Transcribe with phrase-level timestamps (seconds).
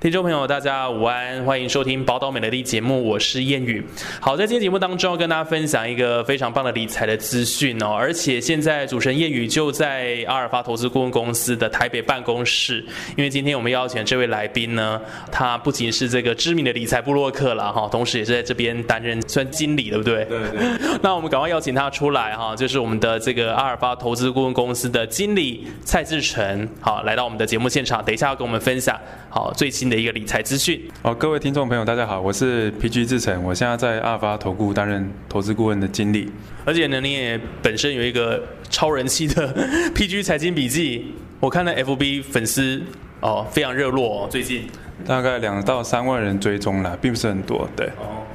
[0.00, 3.84] 听众朋友，大家午安，欢迎收听《宝岛美乐蒂》节目，我是燕宇。
[4.20, 7.88] 好，在今天节目当中，要跟大家分享一个非常棒的理财的资讯哦。
[7.88, 12.78] 而且现在主持人燕宇就在阿尔法投资顾问公司的台北办公室，
[13.16, 15.00] 因为今天我们邀请这位来宾呢，
[15.32, 20.24] 他不仅是这个知名的理财布洛克了哈，同时也是在这边担任算经理，对不对？
[20.26, 20.98] 对对。
[21.02, 28.96] 那我们赶快邀请他出来哈，就是我们的这个阿尔法投资顾问公司的经理蔡志成，好，来到我们的节目现场，等一下要跟我们分享
[29.28, 29.87] 好最新。
[29.88, 30.80] 的一个理财资讯。
[31.02, 36.30] 哦，各位听众朋友，大家好，我是 PG 志成，我现在在阿尔法投顾担任投资顾问的经理，
[36.64, 39.52] 而且呢，你也本身有一个超人气的
[39.94, 42.82] PG 财经笔记，我看到 FB 粉丝
[43.20, 44.62] 哦非常热络哦，最近
[45.06, 47.88] 大概两到三万人追踪了，并不是很多，对。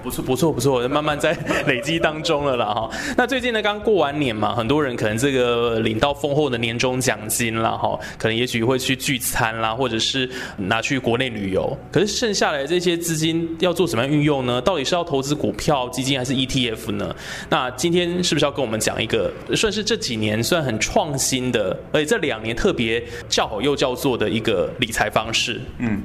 [0.03, 1.31] 不错不错不错，慢慢在
[1.66, 2.89] 累积当中了啦哈。
[3.16, 11.78] 那最近呢，刚过完年嘛，很多人可能这个领到丰厚的年终奖金了哈，可能也许会去聚餐啦，或者是拿去国内旅游。
[11.89, 14.59] 可是剩下来这些资金要做什么样运用呢？
[14.59, 17.16] 到底是要投资股票基金还是 ETF 呢？
[17.47, 25.61] 那今天是不是要跟我们讲一个算是这几年算很创新的，而且这两年特别叫好又叫座的一个理财方式？
[25.78, 26.02] 嗯。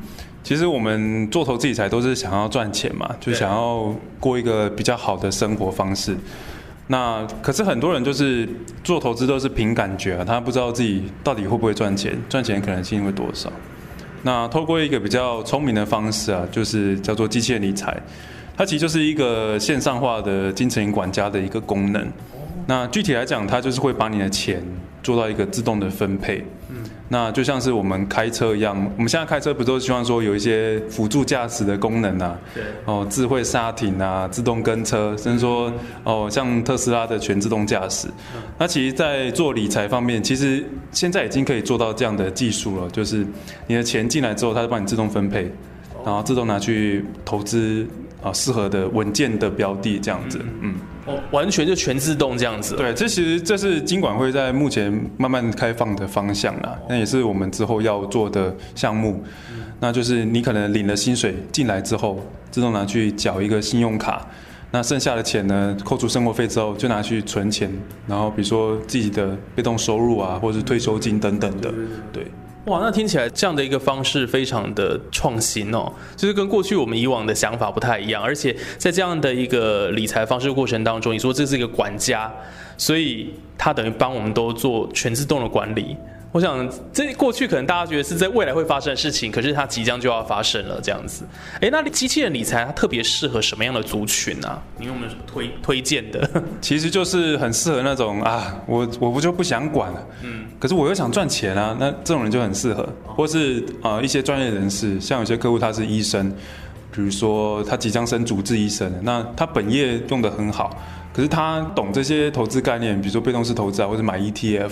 [0.48, 6.16] 其实我们做投资理财都是想要赚钱嘛，就想要过一个比较好的生活方式。
[6.86, 8.48] 那可是很多人就是
[8.82, 13.52] 做投资都是凭感觉啊，他不知道自己到底会不会赚钱，赚钱可能性会多少。
[14.22, 17.94] 那透过一个比较聪明的方式啊，就是叫做机器人理财，
[18.56, 22.10] 它其实就是一个线上化的金钱管家的一个功能。
[22.68, 24.62] 那具体来讲，它就是会把你的钱
[25.02, 26.44] 做到一个自动的分配。
[26.68, 26.76] 嗯
[27.10, 32.38] 那就像是我们开车一样，我们现在开车不都希望说有一些辅助驾驶的功能啊？
[32.54, 32.62] 对。
[32.84, 35.72] 哦，智慧刹停啊，自动跟车，甚至说
[36.04, 38.08] 哦，像特斯拉的全自动驾驶。
[38.58, 43.26] 那其实，在做理财方面，其实现在已经可以做到这样的技术了，就是
[43.66, 45.50] 你的钱进来之后，它就帮你自动分配，
[46.04, 47.86] 然后自动拿去投资
[48.22, 50.74] 啊，适合的稳健的标的这样子，嗯。
[51.30, 52.76] 完全就全自动这样子。
[52.76, 59.22] 对，这其实这是金管会在目前慢慢开放的方向啦，那也是我们之后要做的项目。
[59.80, 62.20] 那就是你可能领了薪水进来之后，
[62.50, 64.26] 自动拿去缴一个信用卡，
[64.72, 67.70] 那剩下的钱呢，扣除生活费之后，就拿去存钱，
[68.06, 71.72] 然后比如说自己的被动收入啊，或者是退休金等等的，
[72.12, 72.26] 对。
[72.68, 82.30] 哇，那听起来这样的一个方式非常的创新哦，就是跟过去我们以往的想法不太一样，而且在这样的一个理财方式过程当中，你说这是一个管家，
[82.76, 85.96] 所以他等于帮我们都做全自动的管理。
[86.30, 91.24] 我想，这过去可能大家觉得是在未来会发生的事情，可是它即将就要发生了这样子。
[91.60, 94.62] 哎，那机器人理财它特别适合什么样的族群啊？
[94.76, 96.30] 你有没有推推荐的？
[96.60, 106.30] 其实就是很适合那种啊，我我不就不想管了，嗯，可是我又想赚钱啊，那这种人就很适合，或是啊一些专业人士，像有些客户他是医生，
[106.92, 110.76] 比如说他即将升主治医生，那他本业用的很好。
[111.18, 114.70] 可是他懂这些投资概念，比如说被动式投资啊，或者买 ETF，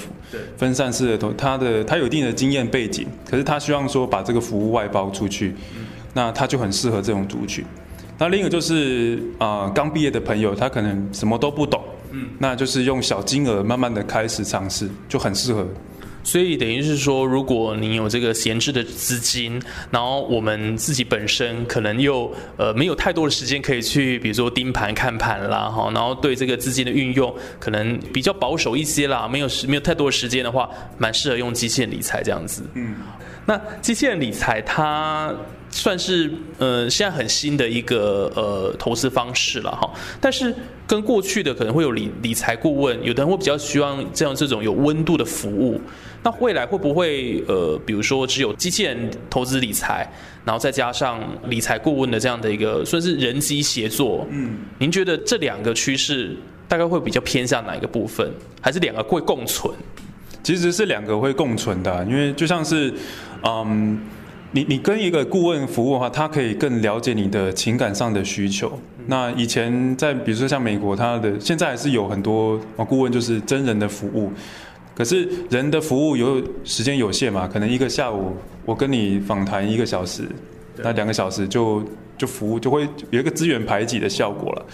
[0.56, 5.56] 分散式的投，他的他有一定的经验背景，可是他希望说把这个服务外包出去，
[6.14, 7.64] 那他就很适合这种族群。
[8.16, 15.66] 那另一个就是啊，刚毕业的朋友，他可能什么都不懂，嗯，那就是用小金额慢慢的开始尝试，就很适合。
[16.26, 32.64] 所以等于是说，如果你有这个闲置的资金，然后我们自己本身可能又呃没有太多的时间可以去，比如说盯盘看盘啦，哈，然后对这个资金的运用可能比较保守一些啦，没有时没有太多的时间的话，蛮适合用机器人理财这样子。
[32.75, 32.97] 嗯，
[33.44, 35.32] 那机器人理财它。
[35.76, 40.52] 算是呃现在很新的一个呃投资方式了哈，但是
[40.87, 45.78] 跟过去的可能会有理理财顾问，有的人会比较希望这样这种有温度的服务。
[46.23, 50.11] 那未来会不会呃比如说只有机器人投资理财，
[50.46, 54.26] 然后再加上理财顾问的这样的一个算是人机协作？
[54.31, 56.34] 嗯，您觉得这两个趋势
[56.67, 58.26] 大概会比较偏向哪一个部分？
[58.62, 59.73] 还是两个会共存？
[60.43, 62.94] 其实是两个会共存的，因为就像是
[63.43, 64.00] 嗯。
[64.52, 68.78] 你你跟一个顾问服务的话，他可以更了解你的情感上的需求。
[69.06, 72.58] 那以前在比如说像美国，他的现在还是有很多
[72.88, 74.32] 顾问就是真人的服务，
[74.94, 78.34] 可是人的服务有时间有限嘛，可能一个下午
[78.64, 80.28] 我跟你访谈一个小时，
[80.78, 81.84] 那两个小时就
[82.16, 84.66] 就服务就会有一个资源排挤的效果了。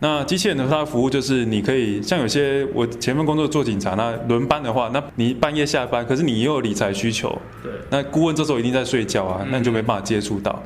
[0.00, 10.62] 那机器人的它的服务就是你可以像有些我前份工作做警察，那轮班的话，那你半夜下班，可是你又有理财需求，对，那顾问这时候一定在睡觉啊，那你就没办法接触到。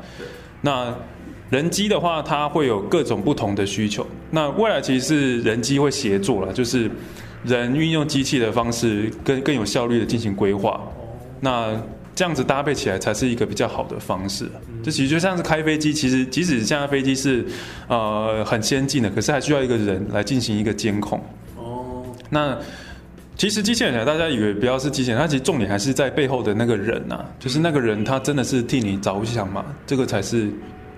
[0.61, 0.95] 那
[1.49, 4.07] 人机的话，它会有各种不同的需求。
[4.31, 6.91] 那未来其实是人机会协作了，就是
[7.45, 10.81] 人运用机器的方式，更更有效率的进行规划。
[11.41, 11.75] 那
[12.15, 14.47] 这样子搭配起来才是一个比较好的方式。
[14.83, 17.45] 这其实就像是开飞机，其实即使现在飞机是
[17.89, 21.19] 呃很先进的，可是还需要一个人来进行一个监控。
[21.57, 22.59] 哦，那
[23.37, 30.51] 其实机器人大家以为不要是机器人，它其实重点还是在背后的那个人呐，就是那个人他真的是替你着想嘛，这个才是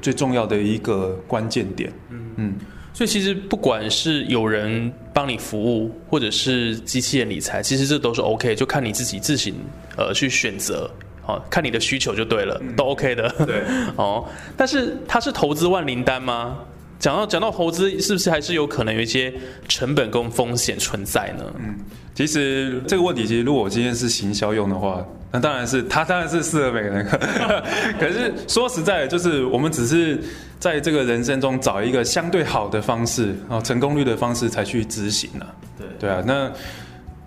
[0.03, 1.93] 最重要的一个关键点。
[2.11, 2.55] 嗯嗯，
[2.93, 9.55] 所以其实不管是有人帮你服务，或者是机器人理财，其实这都是 OK，就看你自己自行
[9.97, 10.91] 呃去选择。
[11.27, 13.29] 哦，看你的需求就对了，都 OK 的。
[13.47, 13.63] 对，
[13.97, 14.25] 哦，
[14.57, 16.59] 但是它是投资万灵丹吗？
[16.99, 19.33] 讲到讲到投资，是不是还是有可能有一些
[19.69, 21.45] 成本跟风险存在呢？
[21.59, 21.77] 嗯，
[22.15, 27.05] 其实这个问题，其实如果我今天是行销用的话，那当然是它当然是适合每个人。
[27.99, 30.19] 可是说实在的，就是我们只是
[30.59, 35.47] 在这个人生中找一个相对好的方式啊，成功率的方式才去执行啊。
[35.77, 36.51] 对对啊，那。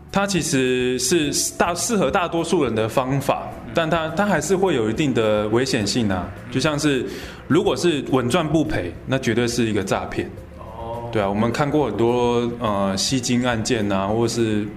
[0.09, 6.29] 它其实是大适合大多数人的方法，但它它还是会有一定的危险性啊。
[6.51, 7.05] 就像是
[7.47, 10.29] 如果是稳赚不赔，那绝对是一个诈骗。
[10.59, 14.67] 哦，对啊，我们看过很多呃吸金案件啊，或者是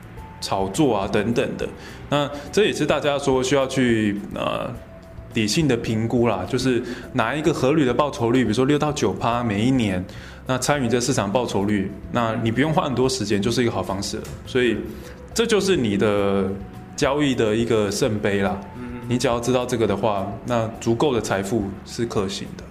[0.41, 1.69] 炒作啊等等的。
[2.09, 4.71] 那这也是大家说需要去呃
[5.35, 6.83] 理性的评估啦，就是
[7.13, 10.05] 拿一个合理的报酬率，比如说六到九趴每一年，
[10.47, 14.21] 那参与这市场报酬率，那你不用花很多时间，就是一个好方式。
[14.47, 14.77] 所以。
[15.33, 16.45] 这就是你的
[17.01, 18.61] 交易的一个圣杯啦。
[19.09, 22.65] 你只要知道这个的话，那足够的财富是可行的。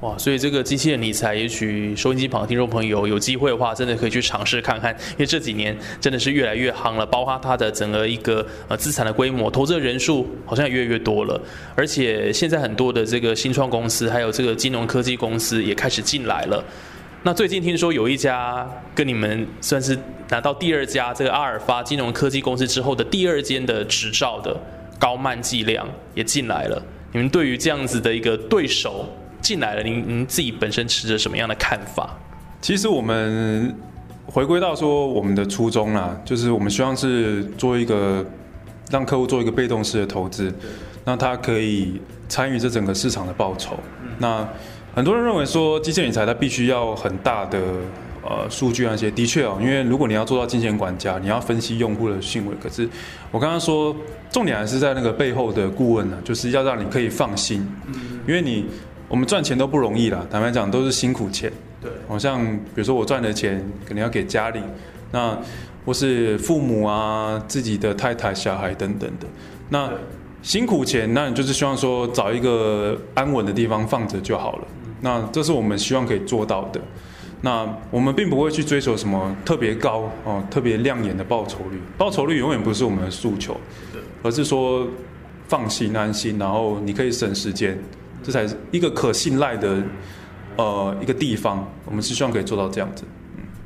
[0.00, 11.40] 哇，所以这个机器人理财，也许收音机旁的听众朋友有机会的话，真的可以去尝试看看，因为这几年真的是越来越夯了，包括它的整个一个呃资产的规模、投资的人数好像也越来越多了，
[11.76, 16.64] 而且现在很多的这个新创公司，还有这个金融科技公司也开始进来了。
[17.24, 19.96] 那最近听说有一家跟你们算是
[20.28, 24.56] 拿到第二家这个阿尔法金融科技公司之后的第二间的执照的
[24.98, 26.82] 高曼计量也进来了。
[27.12, 29.08] 你们对于这样子的一个对手
[29.40, 32.10] 进来了，您您自己本身持着什么样的看法？
[32.60, 33.72] 其实我们
[34.26, 38.24] 回归到说我们的初衷啦，就是我们希望是做一个
[38.90, 40.52] 让客户做一个被动式的投资，
[41.04, 43.78] 那他可以参与这整个市场的报酬。
[44.18, 44.48] 那
[44.94, 47.58] 很多人认为说，机器人理财它必须要很大的
[48.22, 52.54] 呃数据那些，的确哦，因为如果你要做到金钱管家，你要分析用户的行为。
[52.62, 52.86] 可是
[53.30, 53.96] 我刚刚说，
[54.30, 57.66] 重点还是在那个背后的顾问呢，就是要让你可以放心，
[58.28, 58.66] 因为你
[59.08, 61.50] 我们赚钱都不容易啦，坦白讲都是辛苦钱。
[61.80, 64.60] 对，好像比如说我赚的钱可能要给家里，
[65.10, 65.36] 那
[65.86, 69.26] 或是父母啊、自己的太太、小孩等等的，
[69.70, 69.90] 那
[70.42, 74.68] 辛苦钱，那你就是希望说找一个安稳的地方放着就好了。
[75.02, 76.80] 那这是我们希望可以做到的。
[77.42, 81.80] 那我们并不会去追求什么特别高哦、特别亮眼的报酬率。
[81.98, 83.56] 报酬率永远不是我们的诉求，
[84.22, 84.86] 而是说
[85.48, 87.76] 放心安心，然后你可以省时间，
[88.22, 89.82] 这才是一个可信赖的
[90.56, 91.68] 呃一个地方。
[91.84, 93.04] 我们是希望可以做到这样子。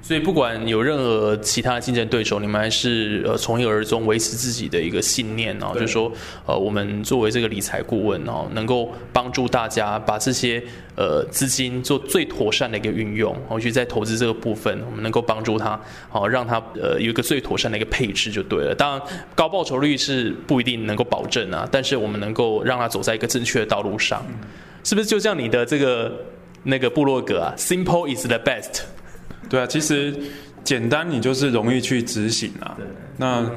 [0.06, 6.12] 所以不管有任何其他竞争对手，你们还是呃从一而终，维持自己的一个信念哦，就是说
[6.46, 10.62] 呃我们作为这个理财顾问哦，能够帮助大家把这些
[10.94, 15.76] 呃资金做最妥善的一个运用，我觉得在投资这个部分，我们能够帮助他
[16.12, 18.72] 哦让他呃有一个最妥善的一个配置就对了。
[18.72, 19.02] 当然
[19.34, 24.24] 高报酬率是不一定能够保证啊，但是我们能够让他走在一个正确的道路上，
[24.84, 26.14] 是不是就像你的这个
[26.62, 28.82] 那个部落格啊，Simple is the best。
[29.48, 30.14] 对啊，其实
[30.64, 32.76] 简单你就是容易去执行啊。
[33.16, 33.48] 那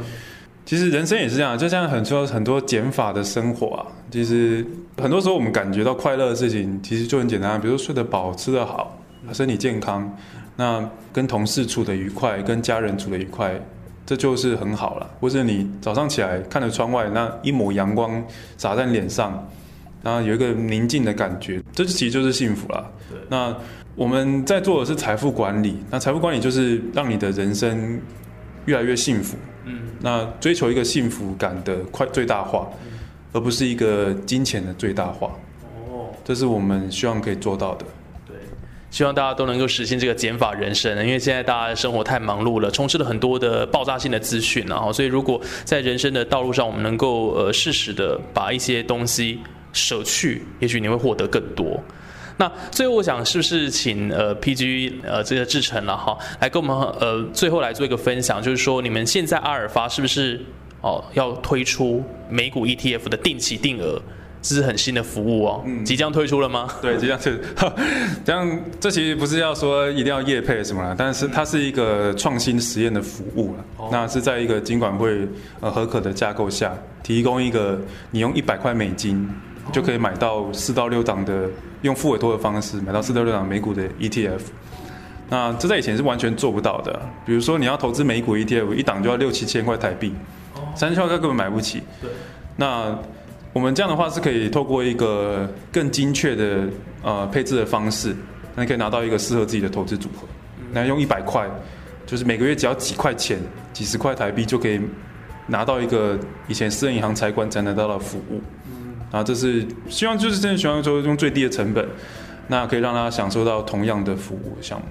[0.66, 3.86] 其实人生也是这样，就像很多很多减法的生活啊。
[4.12, 4.66] 其实
[4.98, 9.02] 很多时候我们感觉到快乐的事情，其实就很简单，比如说睡得饱、吃得好、
[9.34, 10.16] 身体健康，
[10.56, 13.60] 那跟同事处得愉快、跟家人处得愉快，
[14.06, 15.10] 这就是很好了。
[15.20, 18.24] 或者你早上起来看着窗外，那一抹阳光
[18.58, 19.48] 洒在脸上，
[20.04, 22.92] 然后有一个宁静的感觉，这其实就是幸福了。
[23.28, 23.56] 那。
[24.00, 28.00] 我们在做的是财富管理，那财富管理就是让你的人生
[28.64, 29.36] 越来越幸福。
[29.66, 32.66] 嗯，那追求一个幸福感的快最大化，
[33.34, 35.28] 而不是一个金钱的最大化。
[35.90, 37.86] 哦，这是我们希望可以做到的。
[38.26, 38.38] 对，
[38.90, 40.98] 希望大家都能够实现这个减法人生。
[41.06, 49.42] 因为现在大家生活太忙碌了，充斥了很多的爆炸性的资讯，然后所以如果在人生的道路上，我们能够呃适时的把一些东西。
[49.72, 51.80] 舍去，也许你会获得更多。
[52.40, 60.40] 那最后，我想是不是请呃 PG 呃这个志成了哈，来跟我们呃最后来做一个分享，就是说你们现在阿尔法是不是
[60.80, 64.02] 哦要推出美股 ETF 的定期定额？
[64.42, 66.70] 这是很新的服务哦，即将推出了吗？
[66.82, 67.38] 对，即将推。
[68.24, 73.90] 这样，这其实不是要说一定要业配什么了，但是它是一个创新实验的服务了。
[73.92, 75.28] 那是在一个金管会
[75.60, 77.78] 呃合可的架构下，提供一个
[78.12, 79.30] 你用一百块美金
[79.72, 81.50] 就可以买到四到六档的，
[81.82, 84.42] 用付委托的方式买到四到六档美股的 ETF。
[85.30, 87.00] 那这在以前是完全做不到的。
[87.26, 90.14] 比如说你要投资美股 ETF，一档就要六七千块台币，
[90.76, 91.84] 三千块根本买不起。
[92.02, 92.10] 对，
[92.56, 92.98] 那。
[93.52, 96.70] 我们这样的话是可以透过一个更精确的
[97.02, 98.16] 呃配置的方式，
[98.56, 100.28] 那你可以拿到一个适合自己的投资组合。
[100.72, 101.50] 那用一百块，
[102.06, 103.40] 就是每个月只要几块钱、
[103.74, 104.80] 几十块台币就可以
[105.48, 106.16] 拿到一个
[106.48, 108.40] 以前私人银行财管才能到的服务。
[109.12, 111.88] 啊，这是希望就是真的希望说用最低的成本，
[112.48, 114.86] 那可以让大家享受到同样的服务项目。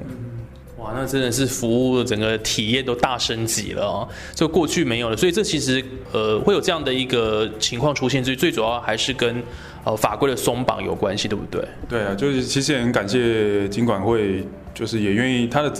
[0.82, 9.42] 哇，那真的是服务整个体验都大升级了哦，就过去没有了，所以这其实呃会有这样的一个情况出现，最最主要还是跟
[9.84, 11.64] 呃法规的松绑有关系，对不对？
[11.88, 15.72] 对啊，就是其实也很感谢金管会，就是也愿意它的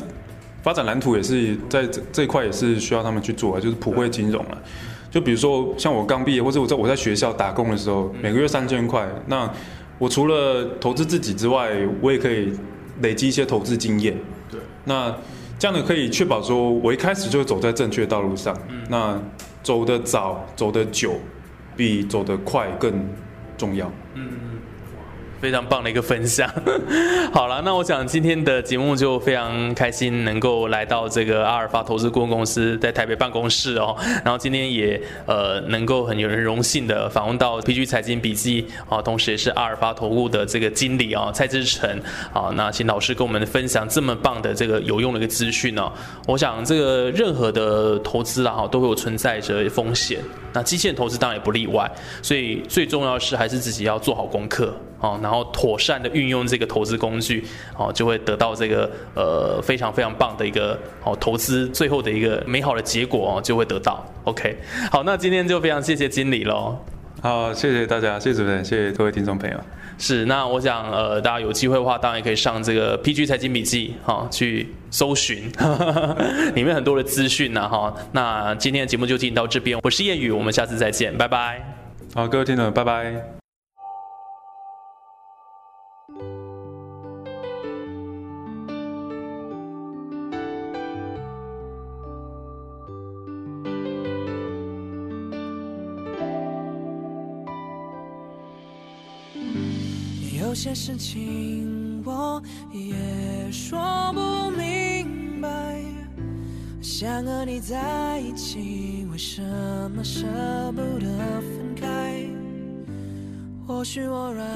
[0.63, 4.59] 发展蓝图也是在这这一块也是需要他们去做啊，就是普惠金融了。
[5.11, 9.51] 就比如说像我刚毕业或者我在我在学校打工的时候，每个月三千块，那
[9.99, 12.53] 我除了投资自己之外，我也可以
[13.01, 14.17] 累积一些投资经验。
[14.51, 15.15] 对那
[15.59, 18.57] 这样的，可以确保说，我一开始就走在正确道路上。
[18.89, 19.21] 那
[19.63, 21.15] 走得早，走得久，
[21.77, 22.93] 比走得快更
[23.57, 23.91] 重要。
[25.41, 26.49] 非常棒的一个分享。
[27.33, 33.97] 好了，那我想今天的节目就非常开心，能够来到这个阿尔法投资顾问公司在台北办公室哦。
[34.25, 41.89] 然后今天也呃能够很有人荣幸的访问到 PG 财经笔记啊，同时也是阿尔法投顾的这个经理啊蔡志成
[42.33, 42.51] 啊。
[42.55, 45.93] 那请老师跟我们分享这么棒的这个有用的一个资讯呢。
[46.27, 50.21] 我想这个任何的投资啊哈都会有存在着风险，
[50.53, 51.91] 那基线投资当然也不例外。
[52.23, 54.75] 所以最重要是还是自己要做好功课。
[55.01, 57.45] 哦，然后妥善的运用这个投资工具，
[57.77, 64.03] 哦，就会得到这个呃非常非常棒的一个哦投资最后的一个美好的结果哦，就会得到。
[64.25, 64.57] OK，
[64.91, 66.79] 好，那今天就非常谢谢经理喽。
[67.21, 69.57] 好，谢谢大家，谢谢主持人，谢谢各位听众朋友。
[69.99, 75.53] 是，那我想呃大家有机会的话，当然也可以上这个 PG 财经笔记哈去搜寻，
[76.57, 77.95] 里面很多的资讯呢哈。
[78.13, 81.61] 那今天的节目就进行到这边，我是叶宇，我们下次再见，拜拜。
[82.15, 83.38] 好，各位听众，拜拜。
[100.41, 102.41] 有些事情我
[102.73, 102.95] 也
[103.51, 103.79] 说
[104.13, 105.83] 不明白，
[106.81, 109.43] 想和你在一起，为什
[109.91, 110.27] 么舍
[110.73, 111.07] 不得
[111.41, 112.25] 分开？
[113.67, 114.47] 或许我软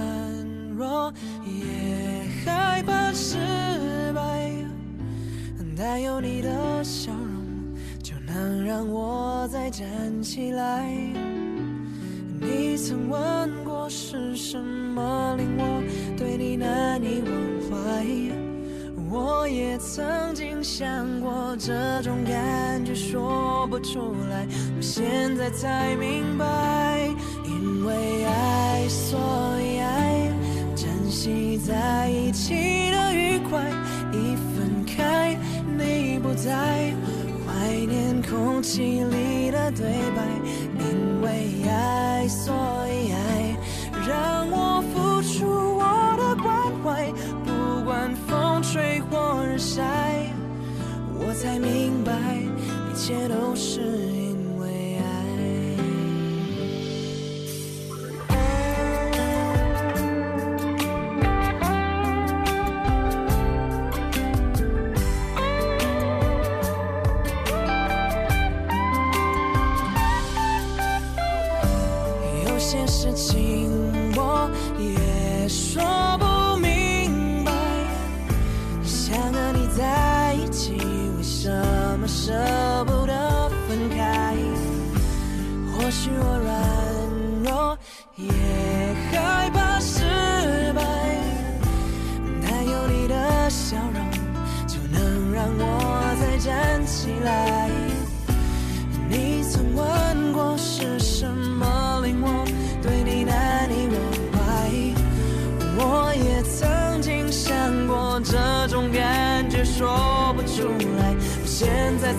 [0.76, 1.12] 弱，
[1.44, 3.36] 也害怕失
[4.14, 4.52] 败，
[5.76, 10.88] 但有你的笑容，就能让我再站起来。
[12.40, 15.71] 你曾问过是什么令我
[17.02, 17.32] 你忘
[17.68, 18.06] 怀？
[19.10, 27.10] 我也曾经想过这种感觉说不出来，我现在才明白，
[27.44, 29.18] 因为爱所
[29.60, 30.30] 以爱，
[30.76, 32.54] 珍惜在一起
[32.92, 33.60] 的愉快，
[34.12, 35.36] 一分开
[35.76, 36.94] 你不在，
[37.44, 40.22] 怀念空气里的对白，
[40.78, 42.28] 因为爱。
[42.28, 42.54] 所
[42.88, 43.11] 以
[72.62, 73.68] 有些事情
[74.14, 75.82] 我也说
[76.18, 77.50] 不明白
[78.84, 80.76] 想和你在一起
[81.16, 81.50] 为什
[81.98, 82.32] 么舍
[82.86, 84.36] 不得分开。
[85.72, 87.76] 或许我软弱
[88.14, 88.28] 也
[89.10, 90.04] 害怕失
[90.72, 90.82] 败
[92.42, 94.08] 但有你的笑容
[94.68, 97.81] 就能让我再站起来。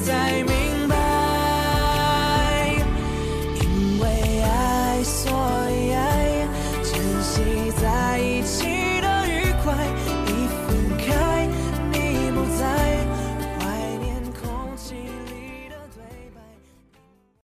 [0.02, 0.53] 在